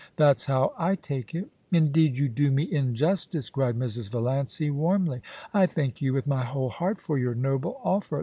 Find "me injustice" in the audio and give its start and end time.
2.49-3.51